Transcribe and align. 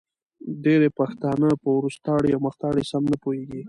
ډېری 0.63 0.89
پښتانه 0.99 1.49
په 1.61 1.69
وروستاړې 1.77 2.29
او 2.35 2.41
مختاړې 2.47 2.83
سم 2.91 3.03
نه 3.11 3.17
پوهېږې 3.23 3.59